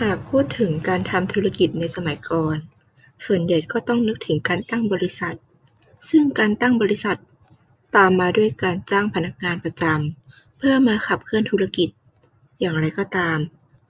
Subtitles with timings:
[0.00, 2.56] หากพูดถึงการทำธุรกิจในสมัยก่อน
[3.26, 5.36] ส่วนใหญ่ก็ต้องนึกถึงการตั้งบริษัท
[6.10, 7.18] ซึ่งการตั้งบริษัท
[7.96, 10.23] ตามมาด้วยการจ้างพนักงานประจำ
[10.66, 11.88] พื่อมาขับเคลื่อนธุรกิจ
[12.60, 13.38] อย่างไรก็ตาม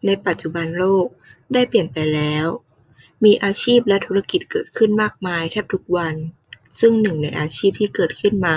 [0.07, 1.07] ในปัจจุบันโลก
[1.53, 2.47] ได้เปลี่ยนไปแล้ว
[3.25, 6.15] มีอาชีพและธุรกิจเกิดขึ้นมากมายแทบทุกวัน
[6.81, 8.57] ซึ่งหนึ่งในอาชีพที่เกิดขึ้นมา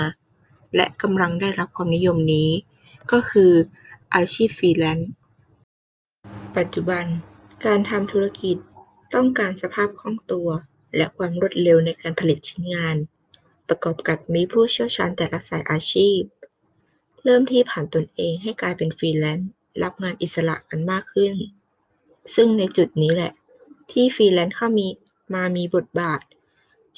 [0.76, 2.50] และกำลังได้รับความนิยมนี้
[3.12, 3.52] ก็คือ
[4.14, 5.10] อาชีพฟรีแลนซ์
[6.56, 7.04] ปัจจุบัน
[7.64, 8.56] การทำธุรกิจ
[9.14, 10.48] ต้องการสภาพคล่องตัว
[10.96, 12.96] และความรวดเร็วในการผลิตชิ้นงาน
[13.68, 16.20] ประกอบกับมีผู้เชี่ยวชาญแต่ละสายอาชีพ
[17.24, 19.50] เริ่มที่ผันตนเองให้กลายเป็นฟรีแลนซ์
[19.82, 21.34] รับงานอิสระกันมากขึ้น
[22.34, 23.32] ซึ่งในจุดนี้แหละ
[23.90, 24.86] ที่ฟรีแลนซ์เข้ามี
[25.34, 26.20] มามีบทบาท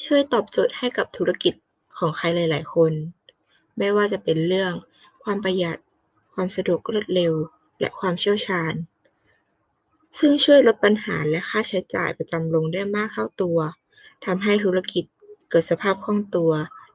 [0.05, 1.55] ช่วยตอบโจทย์ให้กับธุรกิจ
[1.99, 2.93] ของใครหลาย ๆ คน
[3.78, 4.72] ไม่ว่าจะเป็นเรื่อง
[5.22, 5.78] ความประหยัด
[6.34, 7.33] ความสะดวกรวดเร็ว
[7.81, 8.75] และความเชี่ยวชาญ
[10.19, 13.59] ซึ่งช่วยลดปัญหาและค่าใช้จ่ายประจำลงได้มากเท่าตัว
[14.25, 15.05] ทำให้ธุรกิจ
[15.50, 16.53] เกิดสภาพคล่องตัว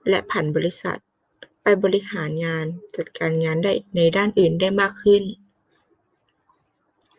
[0.09, 0.99] และผันบริษัท
[1.67, 2.65] ไปบริหารงาน
[2.95, 5.23] จัดการงานได้ในด้านอื่นได้มากขึ้น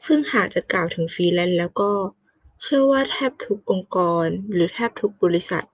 [0.05, 1.91] ซึ่งหากจะกล่าวถึงฟรีแลนซ์แล้วก็
[2.63, 5.65] เชื่อว่าแทบทุกองค์กร หรือแทบทุกบริษัท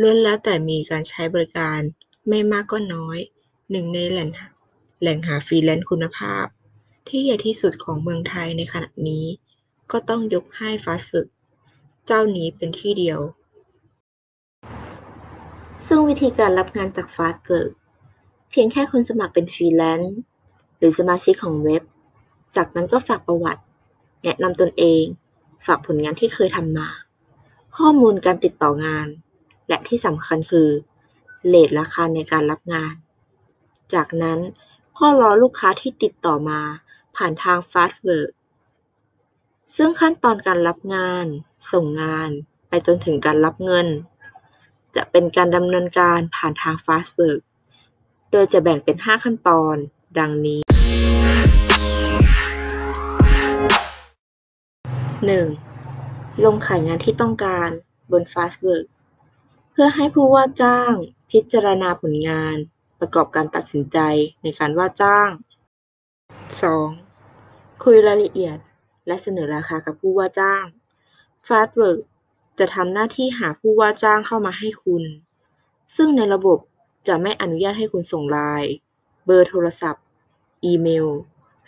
[0.00, 1.80] ล้วนแล้วแต่มีการใช้บริการ
[2.28, 3.18] ไม่มากก็น้อย
[3.70, 4.28] หนึ่งในแหล่ง
[5.00, 6.46] แหล่งหาฟรีแลนซ์คุณภาพ
[7.08, 9.24] ที่ใหญ่ที่สุดของเมืองไทยในขณะนี้
[9.90, 11.28] ก็ต้องยกให้ Fastwork
[12.06, 13.20] เจ้านี้เป็นทีเดียว
[15.86, 20.16] ซึ่งวิธีการรับงานจาก Fastwork เพียงแค่คุณสมัครเป็นฟรีแลนซ์
[20.78, 21.82] หรือสมาชิกของเว็บ
[22.56, 23.62] จากนั้นก็ฝากประวัติ
[24.22, 25.04] แนะนำตนเอง
[25.66, 26.88] ฝากผลงานที่เคยทำมา
[27.76, 29.08] ข้อมูลการติดต่องาน
[29.68, 30.68] และที่สำคัญคือ
[31.48, 32.94] เรทราคาในการรับงาน
[33.94, 34.38] จากนั้น
[34.98, 36.60] ก็รอลูกค้าที่ติดต่อมา
[37.16, 38.30] ผ่านทาง Fastwork
[39.76, 41.26] ซึ่งขั้นตอนการรับงาน
[41.72, 42.30] ส่งงาน
[42.68, 43.88] ไปจนถึงการรับเงิน
[44.96, 47.40] จะเป็นการดำเนินการผ่านทาง Fastwork
[48.32, 49.76] โดยจะแบ่งเป็น 5 ขั้นตอน
[50.18, 50.60] ดังนี้
[55.66, 56.44] 1.
[56.44, 57.70] ลงขายงานที่ต้องการ
[58.12, 58.86] บน Fastwork
[59.70, 60.92] เพื่อให้ผู้ว่าจ้าง
[61.30, 62.56] พิจารณาผลงาน
[63.00, 63.98] ประกอบการตัดสินใจ
[64.42, 65.30] ในการว่าจ้าง
[66.96, 67.84] 2.
[67.84, 68.58] คุยรายละเอียด
[69.06, 70.64] และเสนอราคากับผู้ว่าจ้าง
[71.46, 71.98] Fastwork
[72.58, 75.02] จะทำหน้าที่หาผู้ว่าจ้างเข้ามาให้คุณ
[75.96, 76.58] ซึ่งในระบบ
[77.08, 78.70] จะไม่อนุญาตให้คุณส่งไลน์
[79.24, 80.04] เบอร์โทรศัพท์
[80.64, 81.08] อีเมล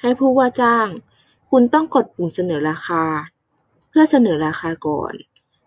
[0.01, 0.89] ให้ผู้ว่าจ้าง
[1.51, 3.05] คุณต้องกดปุ่มเสนอราคา
[3.89, 5.15] เพื่อเสนอราคาก่อน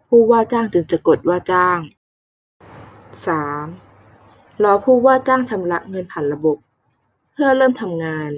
[0.07, 1.79] ผู้ว่าจ้างจึงจะกดว่าจ้าง
[3.41, 4.63] 3.
[4.63, 6.57] รอผู้ว่าจ้างชำระเงินผ่านระบบ
[7.31, 8.31] เพื่อเริ่มทำงาน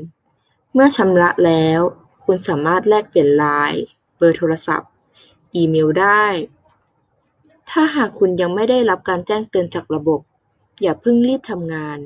[0.73, 1.79] เมื่อชำระแล้ว
[2.25, 3.83] คุณสามารถแลกเปลี่ยนไลน์
[4.17, 4.89] เบอร์โทรศัพท์
[5.55, 6.25] อีเมลได้
[7.69, 10.21] ถ้าหากคุณยังไม่ได้รับการแจ้งเตือนจากระบบ
[10.81, 11.99] อย่าเพิ่งรีบทำงาน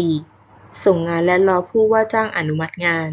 [0.00, 0.84] 4.
[0.84, 3.10] ส่งงานและรอผู้ว่าจ้างอนุมัติงาน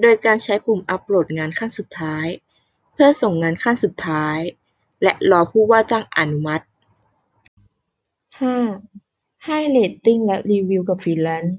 [0.00, 2.26] โดยการใช้ปุ่มอัปโหลดงานขั้นสุดท้าย
[2.92, 4.38] เพื่อส่งงานขั้นสุดท้าย
[5.02, 6.64] และรอผู้ว่าจ้างอนุมัติ
[8.64, 9.46] 5.
[9.46, 11.56] ให้เรตติ้งและรีวิวกับฟรีแลนซ์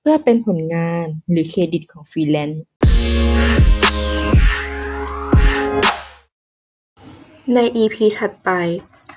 [0.00, 2.62] เพื่อเป็นผลงานหรือเครดิตของฟรีแลนซ์
[7.54, 8.50] ใน EP ถัดไป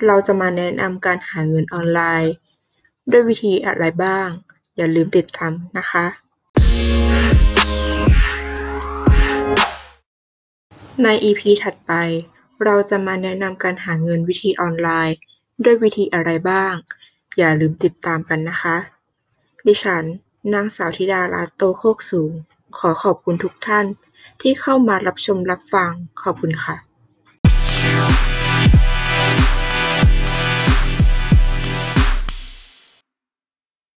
[0.06, 2.34] เราจะมาแนะนำการหาเงินออนไลน์
[3.12, 4.28] ด้วยวิธีอะไรบ้าง
[4.76, 6.06] อย่าลืมติดตามนะคะ
[11.04, 11.94] ใน EP ถัดไป
[12.64, 15.18] เราจะมาแนะนำการหาเงินวิธีออนไลน์
[15.64, 16.74] ด้วยวิธีอะไรบ้าง
[17.38, 18.78] อย่าลืมติดตามกันนะคะ
[19.68, 20.04] ดิฉัน
[20.54, 22.32] นางสาวธิดารัตน์โตโคกสูง
[22.78, 23.86] ขอขอบคุณทุกท่าน
[24.42, 25.92] ที่เข้ามารับชมรับฟัง
[26.24, 26.76] ขอบคุณค่ะ